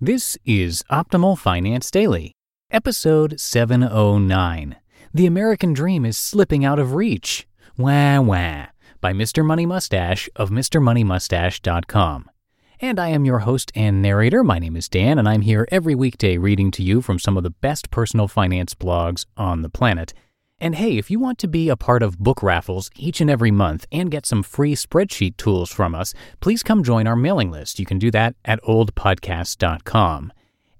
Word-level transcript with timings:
This 0.00 0.36
is 0.44 0.84
Optimal 0.90 1.38
Finance 1.38 1.90
Daily, 1.90 2.32
episode 2.70 3.40
709. 3.40 4.76
The 5.14 5.24
American 5.24 5.72
Dream 5.72 6.04
is 6.04 6.18
Slipping 6.18 6.66
Out 6.66 6.78
of 6.78 6.92
Reach. 6.92 7.48
Wah 7.78 8.20
wah. 8.20 8.66
By 9.00 9.14
Mr. 9.14 9.42
Money 9.42 9.64
Mustache 9.64 10.28
of 10.36 10.50
MrMoneyMustache.com. 10.50 12.30
And 12.78 13.00
I 13.00 13.08
am 13.08 13.24
your 13.24 13.38
host 13.38 13.72
and 13.74 14.02
narrator. 14.02 14.44
My 14.44 14.58
name 14.58 14.76
is 14.76 14.86
Dan, 14.86 15.18
and 15.18 15.26
I'm 15.26 15.40
here 15.40 15.66
every 15.72 15.94
weekday 15.94 16.36
reading 16.36 16.70
to 16.72 16.82
you 16.82 17.00
from 17.00 17.18
some 17.18 17.38
of 17.38 17.42
the 17.42 17.48
best 17.48 17.90
personal 17.90 18.28
finance 18.28 18.74
blogs 18.74 19.24
on 19.38 19.62
the 19.62 19.70
planet. 19.70 20.12
And 20.58 20.74
hey, 20.74 20.96
if 20.96 21.10
you 21.10 21.18
want 21.18 21.38
to 21.40 21.48
be 21.48 21.68
a 21.68 21.76
part 21.76 22.02
of 22.02 22.18
book 22.18 22.42
raffles 22.42 22.90
each 22.96 23.20
and 23.20 23.30
every 23.30 23.50
month 23.50 23.86
and 23.92 24.10
get 24.10 24.24
some 24.24 24.42
free 24.42 24.74
spreadsheet 24.74 25.36
tools 25.36 25.70
from 25.70 25.94
us, 25.94 26.14
please 26.40 26.62
come 26.62 26.82
join 26.82 27.06
our 27.06 27.16
mailing 27.16 27.50
list. 27.50 27.78
You 27.78 27.86
can 27.86 27.98
do 27.98 28.10
that 28.12 28.34
at 28.44 28.62
oldpodcast.com. 28.62 30.32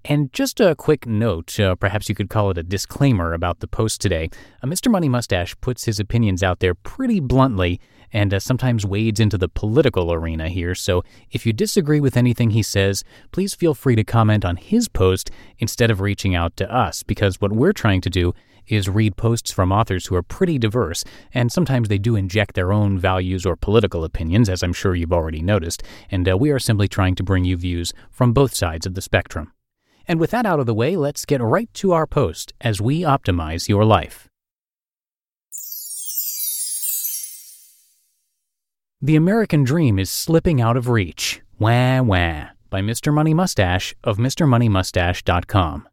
And 0.09 0.33
just 0.33 0.61
a 0.61 0.77
quick 0.77 1.05
note, 1.05 1.59
uh, 1.59 1.75
perhaps 1.75 2.09
you 2.09 2.15
could 2.15 2.31
call 2.31 2.51
it 2.51 2.59
a 2.59 2.63
disclaimer 2.63 3.33
about 3.33 3.59
the 3.59 3.67
post 3.67 4.01
today. 4.01 4.31
Uh, 4.63 4.69
Mr. 4.69 4.89
Money 4.89 5.09
Mustache 5.09 5.57
puts 5.61 5.85
his 5.85 5.99
opinions 5.99 6.45
out 6.45 6.61
there 6.61 6.75
pretty 6.75 7.19
bluntly 7.19 7.81
and 8.13 8.33
uh, 8.33 8.39
sometimes 8.39 8.87
wades 8.87 9.19
into 9.19 9.37
the 9.37 9.49
political 9.49 10.13
arena 10.13 10.49
here. 10.49 10.77
So 10.77 11.03
if 11.33 11.45
you 11.45 11.53
disagree 11.53 11.99
with 11.99 12.17
anything 12.17 12.51
he 12.51 12.63
says, 12.63 13.03
please 13.33 13.53
feel 13.53 13.75
free 13.75 13.97
to 13.97 14.05
comment 14.05 14.45
on 14.45 14.57
his 14.57 14.89
post 14.89 15.33
instead 15.59 15.91
of 15.91 16.01
reaching 16.01 16.37
out 16.37 16.57
to 16.59 16.73
us, 16.73 17.03
because 17.03 17.41
what 17.41 17.53
we're 17.53 17.73
trying 17.73 18.01
to 18.03 18.11
do 18.11 18.33
is 18.69 18.89
read 18.89 19.17
posts 19.17 19.51
from 19.51 19.73
authors 19.73 20.07
who 20.07 20.15
are 20.15 20.23
pretty 20.23 20.57
diverse, 20.57 21.03
and 21.35 21.51
sometimes 21.51 21.89
they 21.89 21.99
do 21.99 22.15
inject 22.15 22.55
their 22.55 22.73
own 22.73 22.97
values 22.97 23.45
or 23.45 23.57
political 23.57 24.05
opinions, 24.05 24.49
as 24.49 24.63
I'm 24.63 24.73
sure 24.73 24.95
you've 24.95 25.13
already 25.13 25.43
noticed, 25.43 25.83
and 26.13 26.29
uh, 26.29 26.37
we 26.39 26.51
are 26.51 26.61
simply 26.61 26.87
trying 26.87 27.17
to 27.17 27.25
bring 27.25 27.45
you 27.45 27.57
views 27.57 27.93
from 28.11 28.33
both 28.33 28.55
sides 28.55 28.87
of 28.87 28.95
the 28.95 29.03
spectrum. 29.03 29.53
And 30.09 30.21
with 30.21 30.31
that 30.31 30.47
out 30.47 30.61
of 30.61 30.67
the 30.67 30.75
way, 30.75 30.97
let's 30.97 31.25
get 31.25 31.41
right 31.41 31.73
to 31.75 31.93
our 31.93 32.07
post 32.07 32.53
as 32.61 32.81
we 32.81 33.01
optimize 33.01 33.69
your 33.69 33.85
life. 33.85 34.29
The 39.03 39.17
American 39.17 39.63
Dream 39.63 39.99
is 39.99 40.11
Slipping 40.11 40.61
Out 40.61 40.77
of 40.77 40.89
Reach. 40.89 41.43
Wah 41.59 42.03
wah. 42.03 42.47
By 42.71 42.81
Mr. 42.81 43.13
Money 43.13 43.35
Mustache 43.35 43.95
of 44.03 44.17
MrMoneyMustache.com. 44.17 45.89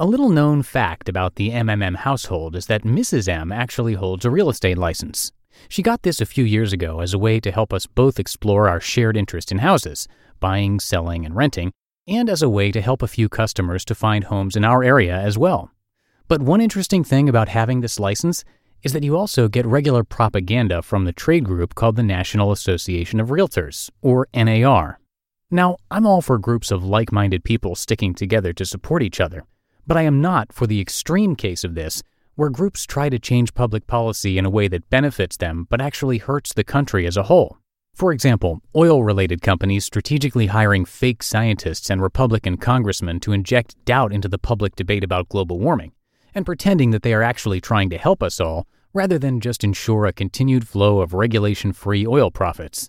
A 0.00 0.06
little 0.06 0.28
known 0.28 0.62
fact 0.62 1.08
about 1.08 1.34
the 1.34 1.50
MMM 1.50 1.96
household 1.96 2.54
is 2.54 2.66
that 2.66 2.84
Mrs. 2.84 3.28
M 3.28 3.50
actually 3.50 3.94
holds 3.94 4.24
a 4.24 4.30
real 4.30 4.48
estate 4.48 4.78
license. 4.78 5.32
She 5.68 5.82
got 5.82 6.02
this 6.02 6.20
a 6.20 6.26
few 6.26 6.44
years 6.44 6.72
ago 6.72 7.00
as 7.00 7.12
a 7.12 7.18
way 7.18 7.40
to 7.40 7.50
help 7.50 7.72
us 7.72 7.86
both 7.86 8.20
explore 8.20 8.68
our 8.68 8.80
shared 8.80 9.16
interest 9.16 9.50
in 9.50 9.58
houses, 9.58 10.06
buying, 10.38 10.78
selling, 10.78 11.26
and 11.26 11.34
renting, 11.34 11.72
and 12.08 12.30
as 12.30 12.42
a 12.42 12.48
way 12.48 12.72
to 12.72 12.80
help 12.80 13.02
a 13.02 13.08
few 13.08 13.28
customers 13.28 13.84
to 13.84 13.94
find 13.94 14.24
homes 14.24 14.56
in 14.56 14.64
our 14.64 14.82
area 14.82 15.16
as 15.16 15.36
well. 15.36 15.70
But 16.26 16.42
one 16.42 16.60
interesting 16.60 17.04
thing 17.04 17.28
about 17.28 17.48
having 17.48 17.80
this 17.80 18.00
license 18.00 18.44
is 18.82 18.92
that 18.92 19.02
you 19.02 19.16
also 19.16 19.48
get 19.48 19.66
regular 19.66 20.04
propaganda 20.04 20.82
from 20.82 21.04
the 21.04 21.12
trade 21.12 21.44
group 21.44 21.74
called 21.74 21.96
the 21.96 22.02
National 22.02 22.52
Association 22.52 23.20
of 23.20 23.28
Realtors, 23.28 23.90
or 24.02 24.28
NAR. 24.34 25.00
Now, 25.50 25.76
I'm 25.90 26.06
all 26.06 26.22
for 26.22 26.38
groups 26.38 26.70
of 26.70 26.84
like 26.84 27.10
minded 27.10 27.44
people 27.44 27.74
sticking 27.74 28.14
together 28.14 28.52
to 28.52 28.64
support 28.64 29.02
each 29.02 29.20
other. 29.20 29.44
But 29.86 29.96
I 29.96 30.02
am 30.02 30.20
not 30.20 30.52
for 30.52 30.66
the 30.66 30.80
extreme 30.80 31.34
case 31.34 31.64
of 31.64 31.74
this, 31.74 32.02
where 32.34 32.50
groups 32.50 32.84
try 32.84 33.08
to 33.08 33.18
change 33.18 33.54
public 33.54 33.86
policy 33.86 34.38
in 34.38 34.44
a 34.44 34.50
way 34.50 34.68
that 34.68 34.90
benefits 34.90 35.36
them 35.36 35.66
but 35.70 35.80
actually 35.80 36.18
hurts 36.18 36.52
the 36.52 36.62
country 36.62 37.06
as 37.06 37.16
a 37.16 37.24
whole. 37.24 37.56
For 37.98 38.12
example, 38.12 38.62
oil 38.76 39.02
related 39.02 39.42
companies 39.42 39.84
strategically 39.84 40.46
hiring 40.46 40.84
fake 40.84 41.20
scientists 41.20 41.90
and 41.90 42.00
Republican 42.00 42.56
congressmen 42.56 43.18
to 43.18 43.32
inject 43.32 43.74
doubt 43.84 44.12
into 44.12 44.28
the 44.28 44.38
public 44.38 44.76
debate 44.76 45.02
about 45.02 45.28
global 45.28 45.58
warming, 45.58 45.90
and 46.32 46.46
pretending 46.46 46.92
that 46.92 47.02
they 47.02 47.12
are 47.12 47.24
actually 47.24 47.60
trying 47.60 47.90
to 47.90 47.98
help 47.98 48.22
us 48.22 48.38
all 48.38 48.68
rather 48.94 49.18
than 49.18 49.40
just 49.40 49.64
ensure 49.64 50.06
a 50.06 50.12
continued 50.12 50.68
flow 50.68 51.00
of 51.00 51.12
regulation 51.12 51.72
free 51.72 52.06
oil 52.06 52.30
profits. 52.30 52.88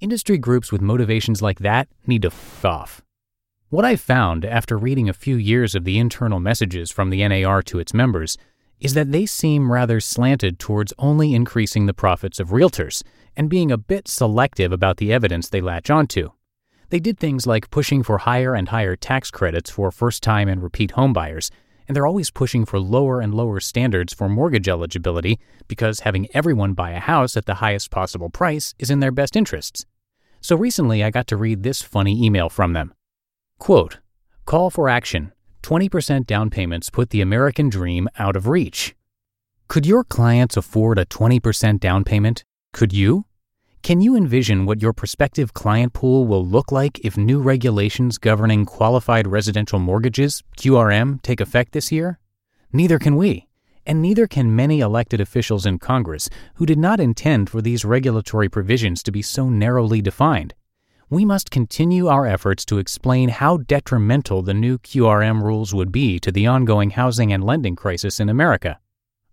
Industry 0.00 0.38
groups 0.38 0.72
with 0.72 0.82
motivations 0.82 1.40
like 1.40 1.60
that 1.60 1.86
need 2.04 2.22
to 2.22 2.28
f 2.28 2.64
off. 2.64 3.00
What 3.68 3.84
I 3.84 3.94
found 3.94 4.44
after 4.44 4.76
reading 4.76 5.08
a 5.08 5.12
few 5.12 5.36
years 5.36 5.76
of 5.76 5.84
the 5.84 6.00
internal 6.00 6.40
messages 6.40 6.90
from 6.90 7.10
the 7.10 7.28
NAR 7.28 7.62
to 7.62 7.78
its 7.78 7.94
members 7.94 8.36
is 8.80 8.94
that 8.94 9.12
they 9.12 9.24
seem 9.24 9.70
rather 9.70 10.00
slanted 10.00 10.58
towards 10.58 10.92
only 10.98 11.32
increasing 11.32 11.86
the 11.86 11.94
profits 11.94 12.40
of 12.40 12.48
realtors 12.48 13.04
and 13.38 13.48
being 13.48 13.70
a 13.70 13.78
bit 13.78 14.08
selective 14.08 14.72
about 14.72 14.96
the 14.96 15.12
evidence 15.12 15.48
they 15.48 15.60
latch 15.60 15.88
onto. 15.88 16.30
They 16.90 16.98
did 16.98 17.18
things 17.18 17.46
like 17.46 17.70
pushing 17.70 18.02
for 18.02 18.18
higher 18.18 18.54
and 18.54 18.68
higher 18.68 18.96
tax 18.96 19.30
credits 19.30 19.70
for 19.70 19.92
first 19.92 20.22
time 20.24 20.48
and 20.48 20.60
repeat 20.60 20.92
homebuyers, 20.92 21.50
and 21.86 21.94
they're 21.94 22.06
always 22.06 22.32
pushing 22.32 22.64
for 22.64 22.80
lower 22.80 23.20
and 23.20 23.32
lower 23.32 23.60
standards 23.60 24.12
for 24.12 24.28
mortgage 24.28 24.68
eligibility 24.68 25.38
because 25.68 26.00
having 26.00 26.26
everyone 26.34 26.74
buy 26.74 26.90
a 26.90 26.98
house 26.98 27.36
at 27.36 27.46
the 27.46 27.54
highest 27.54 27.90
possible 27.92 28.28
price 28.28 28.74
is 28.78 28.90
in 28.90 28.98
their 28.98 29.12
best 29.12 29.36
interests. 29.36 29.86
So 30.40 30.56
recently 30.56 31.04
I 31.04 31.10
got 31.10 31.28
to 31.28 31.36
read 31.36 31.62
this 31.62 31.80
funny 31.80 32.24
email 32.24 32.48
from 32.48 32.72
them. 32.72 32.92
Quote, 33.58 33.98
Call 34.46 34.70
for 34.70 34.88
action. 34.88 35.32
20% 35.62 36.26
down 36.26 36.50
payments 36.50 36.90
put 36.90 37.10
the 37.10 37.20
American 37.20 37.68
dream 37.68 38.08
out 38.18 38.34
of 38.34 38.48
reach. 38.48 38.96
Could 39.68 39.86
your 39.86 40.02
clients 40.02 40.56
afford 40.56 40.98
a 40.98 41.04
20% 41.04 41.78
down 41.78 42.02
payment? 42.02 42.44
Could 42.72 42.92
you? 42.92 43.24
Can 43.82 44.00
you 44.00 44.16
envision 44.16 44.66
what 44.66 44.82
your 44.82 44.92
prospective 44.92 45.54
client 45.54 45.92
pool 45.92 46.26
will 46.26 46.44
look 46.44 46.70
like 46.72 46.98
if 47.04 47.16
new 47.16 47.40
regulations 47.40 48.18
governing 48.18 48.64
qualified 48.64 49.26
residential 49.26 49.78
mortgages, 49.78 50.42
QRM, 50.56 51.22
take 51.22 51.40
effect 51.40 51.72
this 51.72 51.90
year? 51.90 52.18
Neither 52.72 52.98
can 52.98 53.16
we, 53.16 53.48
and 53.86 54.02
neither 54.02 54.26
can 54.26 54.54
many 54.54 54.80
elected 54.80 55.20
officials 55.20 55.66
in 55.66 55.78
Congress 55.78 56.28
who 56.54 56.66
did 56.66 56.78
not 56.78 57.00
intend 57.00 57.50
for 57.50 57.62
these 57.62 57.84
regulatory 57.84 58.48
provisions 58.48 59.02
to 59.02 59.12
be 59.12 59.22
so 59.22 59.48
narrowly 59.48 60.02
defined 60.02 60.54
we 61.10 61.24
must 61.24 61.50
continue 61.50 62.06
our 62.06 62.26
efforts 62.26 62.66
to 62.66 62.76
explain 62.76 63.30
how 63.30 63.56
detrimental 63.56 64.42
the 64.42 64.52
new 64.52 64.76
QRM 64.78 65.42
rules 65.42 65.72
would 65.72 65.90
be 65.90 66.18
to 66.20 66.30
the 66.30 66.46
ongoing 66.46 66.90
housing 66.90 67.32
and 67.32 67.42
lending 67.42 67.74
crisis 67.74 68.20
in 68.20 68.28
America. 68.28 68.78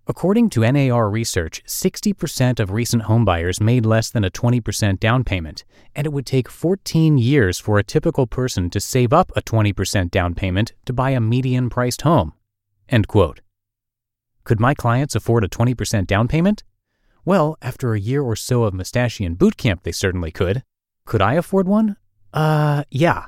According 0.08 0.52
to 0.52 0.72
NAR 0.72 1.10
research, 1.10 1.64
60% 1.66 2.60
of 2.60 2.70
recent 2.70 3.04
homebuyers 3.04 3.60
made 3.60 3.88
less 3.88 4.12
than 4.12 4.24
a 4.24 4.30
20% 4.30 5.00
down 5.00 5.24
payment, 5.24 5.64
and 5.96 6.06
it 6.06 6.14
would 6.14 6.28
take 6.28 6.48
14 6.48 7.18
years 7.18 7.58
for 7.60 7.80
a 7.80 7.84
typical 7.84 8.28
person 8.28 8.70
to 8.70 8.80
save 8.80 9.12
up 9.12 9.32
a 9.36 9.42
20% 9.42 10.12
down 10.12 10.36
payment 10.36 10.74
to 10.86 10.94
buy 10.94 11.10
a 11.10 11.20
median 11.20 11.72
priced 11.72 12.04
home. 12.04 12.34
End 12.88 13.08
quote. 13.08 13.42
Could 14.44 14.60
my 14.60 14.76
clients 14.76 15.16
afford 15.16 15.44
a 15.44 15.50
20% 15.50 16.06
down 16.06 16.28
payment? 16.28 16.64
Well, 17.26 17.58
after 17.60 17.96
a 17.96 18.00
year 18.00 18.22
or 18.22 18.36
so 18.36 18.64
of 18.66 18.76
Mustachian 18.76 19.34
boot 19.34 19.58
camp, 19.58 19.82
they 19.82 19.92
certainly 19.92 20.30
could. 20.30 20.62
Could 21.08 21.24
I 21.24 21.34
afford 21.34 21.68
one? 21.68 21.98
Uh, 22.32 22.84
yeah. 22.92 23.26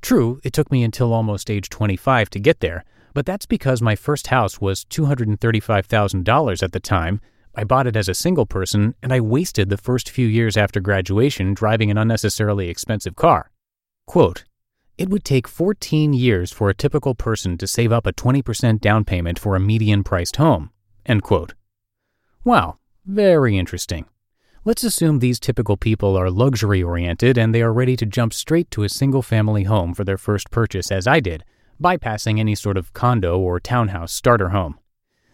True, 0.00 0.40
it 0.44 0.52
took 0.52 0.70
me 0.70 0.84
until 0.84 1.12
almost 1.12 1.50
age 1.50 1.68
25 1.70 2.30
to 2.30 2.38
get 2.38 2.60
there, 2.60 2.84
But 3.14 3.26
that's 3.26 3.46
because 3.46 3.82
my 3.82 3.96
first 3.96 4.28
house 4.28 4.60
was 4.60 4.84
$235,000 4.84 6.62
at 6.62 6.72
the 6.72 6.80
time. 6.80 7.20
I 7.54 7.64
bought 7.64 7.86
it 7.86 7.96
as 7.96 8.08
a 8.08 8.14
single 8.14 8.46
person, 8.46 8.94
and 9.02 9.12
I 9.12 9.20
wasted 9.20 9.68
the 9.68 9.76
first 9.76 10.08
few 10.08 10.26
years 10.26 10.56
after 10.56 10.80
graduation 10.80 11.54
driving 11.54 11.90
an 11.90 11.98
unnecessarily 11.98 12.68
expensive 12.68 13.16
car. 13.16 13.50
Quote, 14.06 14.44
it 15.00 15.08
would 15.08 15.24
take 15.24 15.48
14 15.48 16.12
years 16.12 16.52
for 16.52 16.68
a 16.68 16.74
typical 16.74 17.14
person 17.14 17.56
to 17.56 17.66
save 17.66 17.90
up 17.90 18.06
a 18.06 18.12
20% 18.12 18.80
down 18.80 19.04
payment 19.04 19.38
for 19.38 19.56
a 19.56 19.60
median 19.60 20.04
priced 20.04 20.36
home. 20.36 20.70
End 21.06 21.22
quote. 21.22 21.54
Wow, 22.44 22.76
very 23.06 23.56
interesting. 23.56 24.04
Let's 24.62 24.84
assume 24.84 25.18
these 25.18 25.40
typical 25.40 25.78
people 25.78 26.18
are 26.18 26.30
luxury 26.30 26.82
oriented 26.82 27.38
and 27.38 27.54
they 27.54 27.62
are 27.62 27.72
ready 27.72 27.96
to 27.96 28.04
jump 28.04 28.34
straight 28.34 28.70
to 28.72 28.82
a 28.82 28.90
single 28.90 29.22
family 29.22 29.64
home 29.64 29.94
for 29.94 30.04
their 30.04 30.18
first 30.18 30.50
purchase, 30.50 30.92
as 30.92 31.06
I 31.06 31.20
did, 31.20 31.44
bypassing 31.80 32.38
any 32.38 32.54
sort 32.54 32.76
of 32.76 32.92
condo 32.92 33.38
or 33.38 33.58
townhouse 33.58 34.12
starter 34.12 34.50
home. 34.50 34.78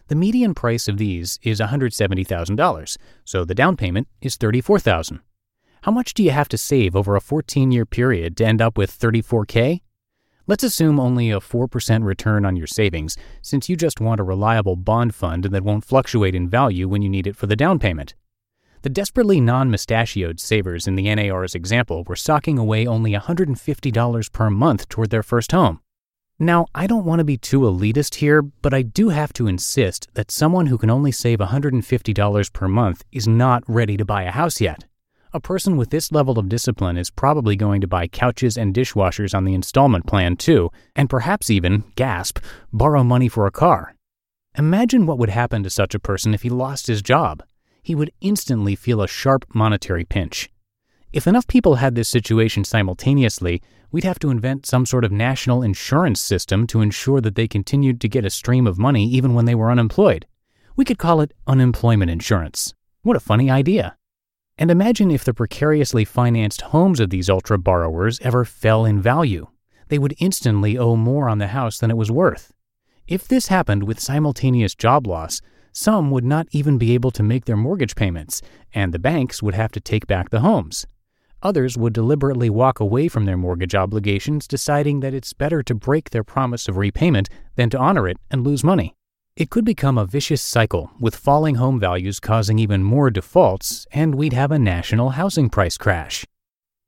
The 0.07 0.15
median 0.15 0.53
price 0.53 0.87
of 0.87 0.97
these 0.97 1.37
is 1.43 1.59
$170,000, 1.59 2.97
so 3.25 3.43
the 3.43 3.55
down 3.55 3.75
payment 3.75 4.07
is 4.21 4.37
$34,000. 4.37 5.19
How 5.81 5.91
much 5.91 6.13
do 6.13 6.23
you 6.23 6.31
have 6.31 6.49
to 6.49 6.57
save 6.57 6.95
over 6.95 7.15
a 7.15 7.21
14 7.21 7.71
year 7.71 7.85
period 7.85 8.35
to 8.37 8.45
end 8.45 8.61
up 8.61 8.77
with 8.77 8.97
$34k? 8.97 9.81
Let's 10.45 10.63
assume 10.63 10.97
only 10.99 11.29
a 11.29 11.41
4% 11.41 12.03
return 12.05 12.45
on 12.45 12.55
your 12.55 12.67
savings, 12.67 13.17
since 13.41 13.67
you 13.67 13.75
just 13.75 13.99
want 13.99 14.21
a 14.21 14.23
reliable 14.23 14.77
bond 14.77 15.13
fund 15.13 15.43
that 15.43 15.63
won't 15.63 15.83
fluctuate 15.83 16.35
in 16.35 16.47
value 16.47 16.87
when 16.87 17.01
you 17.01 17.09
need 17.09 17.27
it 17.27 17.35
for 17.35 17.47
the 17.47 17.55
down 17.55 17.79
payment. 17.79 18.15
The 18.83 18.89
desperately 18.89 19.41
non 19.41 19.69
mustachioed 19.69 20.39
savers 20.39 20.87
in 20.87 20.95
the 20.95 21.13
NAR's 21.13 21.53
example 21.53 22.05
were 22.05 22.15
socking 22.15 22.57
away 22.57 22.87
only 22.87 23.11
$150 23.11 24.31
per 24.31 24.49
month 24.49 24.87
toward 24.87 25.09
their 25.09 25.23
first 25.23 25.51
home. 25.51 25.81
Now, 26.39 26.67
I 26.75 26.87
don't 26.87 27.05
want 27.05 27.19
to 27.19 27.25
be 27.25 27.37
too 27.37 27.61
elitist 27.61 28.15
here, 28.15 28.41
but 28.41 28.73
I 28.73 28.81
do 28.81 29.09
have 29.09 29.33
to 29.33 29.47
insist 29.47 30.07
that 30.13 30.31
someone 30.31 30.67
who 30.67 30.77
can 30.77 30.89
only 30.89 31.11
save 31.11 31.39
$150 31.39 32.53
per 32.53 32.67
month 32.67 33.03
is 33.11 33.27
not 33.27 33.63
ready 33.67 33.97
to 33.97 34.05
buy 34.05 34.23
a 34.23 34.31
house 34.31 34.61
yet. 34.61 34.85
A 35.33 35.39
person 35.39 35.77
with 35.77 35.89
this 35.89 36.11
level 36.11 36.37
of 36.37 36.49
discipline 36.49 36.97
is 36.97 37.09
probably 37.09 37.55
going 37.55 37.81
to 37.81 37.87
buy 37.87 38.07
couches 38.07 38.57
and 38.57 38.73
dishwashers 38.73 39.35
on 39.35 39.45
the 39.45 39.53
installment 39.53 40.05
plan 40.05 40.37
too, 40.37 40.69
and 40.95 41.09
perhaps 41.09 41.49
even, 41.49 41.83
gasp, 41.95 42.39
borrow 42.71 43.03
money 43.03 43.27
for 43.27 43.45
a 43.45 43.51
car. 43.51 43.95
Imagine 44.57 45.05
what 45.05 45.17
would 45.17 45.29
happen 45.29 45.63
to 45.63 45.69
such 45.69 45.93
a 45.93 45.99
person 45.99 46.33
if 46.33 46.43
he 46.43 46.49
lost 46.49 46.87
his 46.87 47.01
job 47.01 47.43
he 47.87 47.95
would 47.95 48.11
instantly 48.19 48.75
feel 48.75 49.01
a 49.01 49.07
sharp 49.07 49.45
monetary 49.53 50.03
pinch. 50.03 50.49
If 51.13 51.25
enough 51.25 51.47
people 51.47 51.75
had 51.75 51.95
this 51.95 52.09
situation 52.09 52.65
simultaneously, 52.65 53.61
we'd 53.91 54.03
have 54.03 54.19
to 54.19 54.29
invent 54.29 54.65
some 54.65 54.85
sort 54.85 55.05
of 55.05 55.11
national 55.11 55.63
insurance 55.63 56.19
system 56.19 56.67
to 56.67 56.81
ensure 56.81 57.21
that 57.21 57.35
they 57.35 57.47
continued 57.47 58.01
to 58.01 58.09
get 58.09 58.25
a 58.25 58.29
stream 58.29 58.67
of 58.67 58.77
money 58.77 59.07
even 59.07 59.33
when 59.33 59.45
they 59.45 59.55
were 59.55 59.71
unemployed. 59.71 60.25
We 60.75 60.83
could 60.83 60.97
call 60.97 61.21
it 61.21 61.33
unemployment 61.47 62.11
insurance. 62.11 62.73
What 63.03 63.15
a 63.15 63.21
funny 63.21 63.49
idea. 63.49 63.95
And 64.57 64.69
imagine 64.69 65.09
if 65.09 65.23
the 65.23 65.33
precariously 65.33 66.03
financed 66.03 66.61
homes 66.61 66.99
of 66.99 67.09
these 67.09 67.29
ultra 67.29 67.57
borrowers 67.57 68.19
ever 68.19 68.43
fell 68.43 68.83
in 68.85 69.01
value. 69.01 69.47
They 69.87 69.99
would 69.99 70.15
instantly 70.19 70.77
owe 70.77 70.97
more 70.97 71.29
on 71.29 71.37
the 71.37 71.47
house 71.47 71.77
than 71.77 71.89
it 71.89 71.97
was 71.97 72.11
worth. 72.11 72.51
If 73.07 73.29
this 73.29 73.47
happened 73.47 73.83
with 73.83 74.01
simultaneous 74.01 74.75
job 74.75 75.07
loss, 75.07 75.41
some 75.71 76.11
would 76.11 76.25
not 76.25 76.47
even 76.51 76.77
be 76.77 76.93
able 76.93 77.11
to 77.11 77.23
make 77.23 77.45
their 77.45 77.55
mortgage 77.55 77.95
payments, 77.95 78.41
and 78.73 78.93
the 78.93 78.99
banks 78.99 79.41
would 79.41 79.53
have 79.53 79.71
to 79.71 79.79
take 79.79 80.05
back 80.05 80.31
the 80.31 80.41
homes. 80.41 80.85
Others 81.47 81.77
would 81.77 81.93
deliberately 81.93 82.49
walk 82.49 82.81
away 82.81 83.07
from 83.07 83.23
their 83.23 83.37
mortgage 83.37 83.73
obligations, 83.73 84.49
deciding 84.49 84.99
that 84.99 85.13
it's 85.13 85.31
better 85.31 85.63
to 85.63 85.73
break 85.73 86.09
their 86.09 86.21
promise 86.25 86.67
of 86.67 86.75
repayment 86.75 87.29
than 87.55 87.69
to 87.69 87.77
honor 87.77 88.05
it 88.05 88.17
and 88.29 88.45
lose 88.45 88.65
money. 88.65 88.97
It 89.37 89.49
could 89.49 89.63
become 89.63 89.97
a 89.97 90.05
vicious 90.05 90.41
cycle, 90.41 90.91
with 90.99 91.15
falling 91.15 91.55
home 91.55 91.79
values 91.79 92.19
causing 92.19 92.59
even 92.59 92.83
more 92.83 93.09
defaults, 93.09 93.87
and 93.93 94.13
we'd 94.13 94.33
have 94.33 94.51
a 94.51 94.59
national 94.59 95.11
housing 95.11 95.49
price 95.49 95.77
crash. 95.77 96.25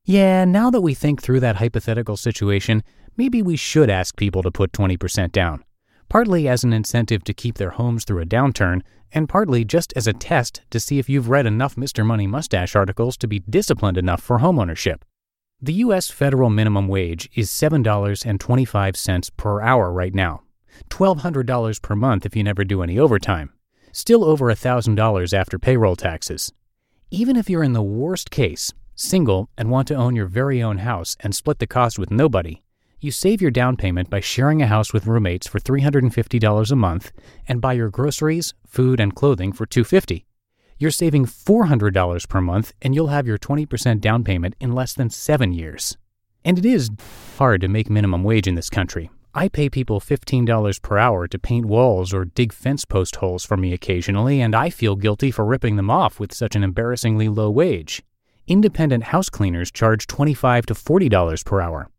Yeah, 0.04 0.44
now 0.44 0.70
that 0.72 0.82
we 0.82 0.94
think 0.94 1.22
through 1.22 1.40
that 1.40 1.56
hypothetical 1.56 2.18
situation, 2.18 2.84
maybe 3.16 3.42
we 3.42 3.56
should 3.56 3.90
ask 3.90 4.18
people 4.18 4.44
to 4.44 4.52
put 4.52 4.74
20% 4.74 5.32
down 5.32 5.64
partly 6.10 6.48
as 6.48 6.64
an 6.64 6.74
incentive 6.74 7.24
to 7.24 7.34
keep 7.34 7.58
their 7.58 7.70
homes 7.70 8.04
through 8.04 8.22
a 8.22 8.26
downturn, 8.26 8.82
and 9.12 9.30
partly 9.30 9.64
just 9.64 9.94
as 9.96 10.08
a 10.08 10.14
test 10.14 10.62
to 10.72 10.80
see 10.80 11.00
if 11.00 11.08
you've 11.08 11.30
read 11.30 11.46
enough 11.46 11.76
Mr. 11.76 12.06
Money 12.06 12.28
Mustache 12.28 12.76
articles 12.76 13.16
to 13.18 13.28
be 13.28 13.40
disciplined 13.40 13.98
enough 13.98 14.22
for 14.22 14.40
homeownership. 14.40 15.02
The 15.62 15.74
U.S. 15.74 16.10
federal 16.10 16.50
minimum 16.50 16.88
wage 16.88 17.30
is 17.36 17.50
$7.25 17.50 19.38
per 19.38 19.62
hour 19.62 19.92
right 19.92 20.14
now, 20.14 20.44
$1,200 20.90 21.82
per 21.82 21.96
month 21.96 22.26
if 22.26 22.36
you 22.36 22.44
never 22.44 22.64
do 22.64 22.82
any 22.82 22.98
overtime, 22.98 23.52
still 23.92 24.24
over 24.24 24.46
$1,000 24.46 25.34
after 25.34 25.60
payroll 25.60 25.96
taxes. 25.96 26.54
Even 27.12 27.36
if 27.36 27.50
you're 27.50 27.64
in 27.64 27.74
the 27.74 27.82
worst 27.82 28.32
case, 28.32 28.72
single, 28.96 29.50
and 29.58 29.70
want 29.70 29.88
to 29.88 29.96
own 29.96 30.16
your 30.16 30.28
very 30.28 30.62
own 30.62 30.78
house 30.80 31.18
and 31.20 31.36
split 31.36 31.60
the 31.60 31.68
cost 31.68 32.00
with 32.00 32.12
nobody, 32.12 32.62
you 33.02 33.12
save 33.12 33.42
your 33.42 33.52
down 33.52 33.78
payment 33.78 34.10
by 34.10 34.20
sharing 34.20 34.62
a 34.62 34.68
house 34.68 34.94
with 34.94 35.08
roommates 35.08 35.48
for 35.48 35.60
$350 35.60 36.72
a 36.72 36.76
month 36.76 37.12
and 37.48 37.62
buy 37.62 37.74
your 37.74 37.90
groceries, 37.90 38.54
food, 38.68 39.00
and 39.00 39.16
clothing 39.16 39.54
for 39.54 39.66
250. 39.66 40.26
You're 40.78 40.92
saving 40.92 41.26
$400 41.26 42.28
per 42.30 42.42
month 42.42 42.74
and 42.82 42.96
you'll 42.96 43.08
have 43.08 43.28
your 43.28 43.38
20% 43.38 44.00
down 44.02 44.24
payment 44.24 44.56
in 44.60 44.74
less 44.74 44.94
than 44.94 45.10
7 45.10 45.54
years. 45.54 45.98
And 46.44 46.58
it 46.58 46.66
is 46.66 46.90
hard 47.38 47.62
to 47.62 47.68
make 47.68 47.90
minimum 47.90 48.24
wage 48.24 48.48
in 48.48 48.56
this 48.56 48.70
country. 48.70 49.10
I 49.34 49.48
pay 49.48 49.70
people 49.70 50.00
$15 50.00 50.82
per 50.82 50.98
hour 50.98 51.28
to 51.28 51.38
paint 51.38 51.66
walls 51.66 52.14
or 52.14 52.26
dig 52.26 52.52
fence 52.52 52.84
post 52.84 53.18
holes 53.18 53.46
for 53.46 53.58
me 53.58 53.74
occasionally, 53.74 54.42
and 54.42 54.56
I 54.56 54.70
feel 54.70 54.96
guilty 54.96 55.32
for 55.32 55.46
ripping 55.46 55.76
them 55.76 55.92
off 55.92 56.20
with 56.20 56.34
such 56.34 56.56
an 56.56 56.64
embarrassingly 56.64 57.30
low 57.30 57.52
wage. 57.52 58.02
Independent 58.48 59.04
house 59.06 59.30
cleaners 59.30 59.72
charge 59.72 60.08
$25 60.08 60.66
to 60.66 60.74
$40 60.74 61.46
per 61.46 61.62
hour. 61.62 61.90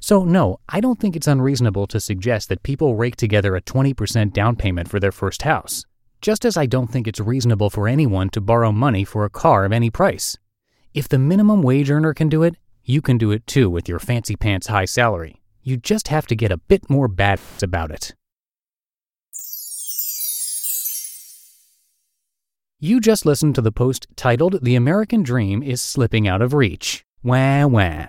So, 0.00 0.24
no, 0.24 0.60
I 0.68 0.80
don't 0.80 0.98
think 0.98 1.16
it's 1.16 1.26
unreasonable 1.26 1.86
to 1.88 2.00
suggest 2.00 2.48
that 2.48 2.62
people 2.62 2.96
rake 2.96 3.16
together 3.16 3.56
a 3.56 3.62
20% 3.62 4.32
down 4.32 4.56
payment 4.56 4.88
for 4.88 5.00
their 5.00 5.12
first 5.12 5.42
house, 5.42 5.84
just 6.20 6.44
as 6.44 6.56
I 6.56 6.66
don't 6.66 6.90
think 6.90 7.06
it's 7.06 7.20
reasonable 7.20 7.70
for 7.70 7.88
anyone 7.88 8.30
to 8.30 8.40
borrow 8.40 8.72
money 8.72 9.04
for 9.04 9.24
a 9.24 9.30
car 9.30 9.64
of 9.64 9.72
any 9.72 9.90
price. 9.90 10.36
If 10.92 11.08
the 11.08 11.18
minimum 11.18 11.62
wage 11.62 11.90
earner 11.90 12.14
can 12.14 12.28
do 12.28 12.42
it, 12.42 12.56
you 12.84 13.00
can 13.00 13.18
do 13.18 13.30
it 13.30 13.46
too 13.46 13.70
with 13.70 13.88
your 13.88 13.98
fancy 13.98 14.36
pants 14.36 14.66
high 14.66 14.84
salary. 14.84 15.40
You 15.62 15.76
just 15.76 16.08
have 16.08 16.26
to 16.26 16.36
get 16.36 16.52
a 16.52 16.58
bit 16.58 16.90
more 16.90 17.08
bad 17.08 17.40
about 17.62 17.90
it. 17.90 18.14
You 22.78 23.00
just 23.00 23.24
listened 23.24 23.54
to 23.54 23.62
the 23.62 23.72
post 23.72 24.06
titled 24.14 24.62
The 24.62 24.76
American 24.76 25.22
Dream 25.22 25.62
is 25.62 25.80
Slipping 25.80 26.28
Out 26.28 26.42
of 26.42 26.52
Reach. 26.52 27.02
Wah 27.22 27.66
wah 27.66 28.08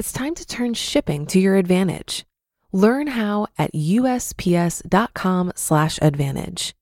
it's 0.00 0.12
time 0.12 0.34
to 0.34 0.46
turn 0.46 0.72
shipping 0.72 1.26
to 1.26 1.38
your 1.38 1.56
advantage. 1.56 2.24
Learn 2.72 3.08
how 3.08 3.48
at 3.58 3.74
usps.com/advantage. 3.74 6.74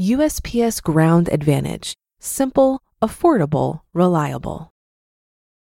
USPS 0.00 0.80
Ground 0.80 1.28
Advantage: 1.32 1.96
simple, 2.20 2.80
affordable, 3.02 3.80
reliable. 3.92 4.72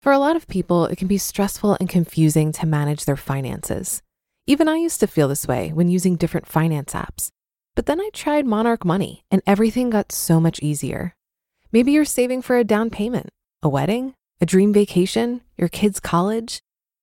For 0.02 0.12
a 0.12 0.20
lot 0.20 0.36
of 0.36 0.50
people, 0.50 0.88
it 0.88 0.98
can 0.98 1.08
be 1.08 1.18
stressful 1.18 1.78
and 1.80 1.88
confusing 1.88 2.52
to 2.52 2.66
manage 2.66 3.06
their 3.06 3.16
finances. 3.16 4.02
Even 4.46 4.68
I 4.68 4.76
used 4.76 5.00
to 5.00 5.08
feel 5.08 5.30
this 5.30 5.48
way 5.48 5.72
when 5.72 5.88
using 5.88 6.18
different 6.18 6.48
finance 6.48 6.92
apps. 6.92 7.30
But 7.76 7.86
then 7.86 8.02
I 8.02 8.10
tried 8.12 8.46
Monarch 8.46 8.84
Money 8.84 9.24
and 9.32 9.42
everything 9.48 9.90
got 9.90 10.12
so 10.12 10.42
much 10.42 10.62
easier. 10.62 11.16
Maybe 11.72 11.94
you're 11.94 12.04
saving 12.04 12.42
for 12.42 12.58
a 12.58 12.66
down 12.66 12.90
payment, 12.90 13.30
a 13.62 13.70
wedding, 13.70 14.16
a 14.42 14.46
dream 14.46 14.74
vacation, 14.74 15.40
your 15.56 15.70
kids' 15.70 16.02
college. 16.02 16.62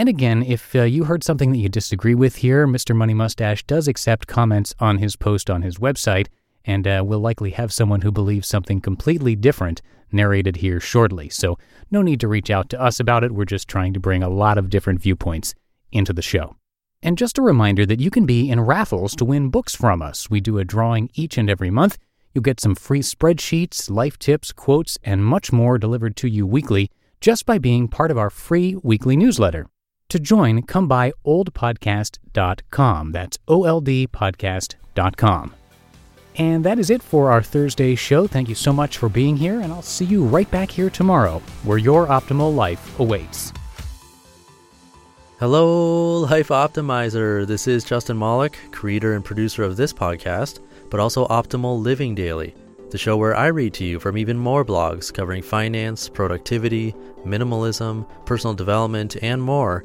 And 0.00 0.08
again, 0.08 0.42
if 0.42 0.74
uh, 0.74 0.84
you 0.84 1.04
heard 1.04 1.22
something 1.22 1.52
that 1.52 1.58
you 1.58 1.68
disagree 1.68 2.14
with 2.14 2.36
here, 2.36 2.66
Mr. 2.66 2.96
Money 2.96 3.12
Mustache 3.12 3.62
does 3.64 3.86
accept 3.86 4.26
comments 4.26 4.74
on 4.80 4.96
his 4.96 5.14
post 5.14 5.50
on 5.50 5.60
his 5.60 5.76
website, 5.76 6.28
and 6.64 6.88
uh, 6.88 7.04
will 7.06 7.20
likely 7.20 7.50
have 7.50 7.70
someone 7.70 8.00
who 8.00 8.10
believes 8.10 8.48
something 8.48 8.80
completely 8.80 9.36
different 9.36 9.82
narrated 10.10 10.56
here 10.56 10.80
shortly. 10.80 11.28
So, 11.28 11.58
no 11.90 12.00
need 12.00 12.18
to 12.20 12.28
reach 12.28 12.48
out 12.48 12.70
to 12.70 12.80
us 12.80 12.98
about 12.98 13.24
it. 13.24 13.32
We're 13.32 13.44
just 13.44 13.68
trying 13.68 13.92
to 13.92 14.00
bring 14.00 14.22
a 14.22 14.30
lot 14.30 14.56
of 14.56 14.70
different 14.70 15.02
viewpoints 15.02 15.54
into 15.92 16.14
the 16.14 16.22
show. 16.22 16.56
And 17.02 17.18
just 17.18 17.36
a 17.36 17.42
reminder 17.42 17.84
that 17.84 18.00
you 18.00 18.10
can 18.10 18.24
be 18.24 18.48
in 18.48 18.62
raffles 18.62 19.14
to 19.16 19.26
win 19.26 19.50
books 19.50 19.74
from 19.74 20.00
us. 20.00 20.30
We 20.30 20.40
do 20.40 20.56
a 20.56 20.64
drawing 20.64 21.10
each 21.12 21.36
and 21.36 21.50
every 21.50 21.68
month. 21.68 21.98
You'll 22.32 22.40
get 22.40 22.58
some 22.58 22.74
free 22.74 23.02
spreadsheets, 23.02 23.90
life 23.90 24.18
tips, 24.18 24.50
quotes, 24.50 24.96
and 25.04 25.22
much 25.22 25.52
more 25.52 25.76
delivered 25.76 26.16
to 26.16 26.28
you 26.30 26.46
weekly 26.46 26.90
just 27.20 27.44
by 27.44 27.58
being 27.58 27.86
part 27.86 28.10
of 28.10 28.16
our 28.16 28.30
free 28.30 28.76
weekly 28.82 29.14
newsletter. 29.14 29.66
To 30.10 30.18
join, 30.18 30.62
come 30.62 30.88
by 30.88 31.12
oldpodcast.com. 31.24 33.12
That's 33.12 33.38
oldpodcast.com. 33.46 35.54
And 36.36 36.64
that 36.64 36.78
is 36.80 36.90
it 36.90 37.00
for 37.00 37.30
our 37.30 37.42
Thursday 37.42 37.94
show. 37.94 38.26
Thank 38.26 38.48
you 38.48 38.56
so 38.56 38.72
much 38.72 38.98
for 38.98 39.08
being 39.08 39.36
here, 39.36 39.60
and 39.60 39.72
I'll 39.72 39.82
see 39.82 40.04
you 40.04 40.24
right 40.24 40.50
back 40.50 40.68
here 40.68 40.90
tomorrow 40.90 41.40
where 41.62 41.78
your 41.78 42.08
optimal 42.08 42.52
life 42.52 42.98
awaits. 42.98 43.52
Hello, 45.38 46.18
Life 46.18 46.48
Optimizer. 46.48 47.46
This 47.46 47.68
is 47.68 47.84
Justin 47.84 48.18
Malik, 48.18 48.58
creator 48.72 49.14
and 49.14 49.24
producer 49.24 49.62
of 49.62 49.76
this 49.76 49.92
podcast, 49.92 50.58
but 50.90 50.98
also 50.98 51.28
Optimal 51.28 51.80
Living 51.80 52.16
Daily, 52.16 52.52
the 52.90 52.98
show 52.98 53.16
where 53.16 53.36
I 53.36 53.46
read 53.46 53.74
to 53.74 53.84
you 53.84 54.00
from 54.00 54.18
even 54.18 54.36
more 54.36 54.64
blogs 54.64 55.14
covering 55.14 55.42
finance, 55.42 56.08
productivity, 56.08 56.96
minimalism, 57.24 58.04
personal 58.26 58.54
development, 58.54 59.16
and 59.22 59.40
more 59.40 59.84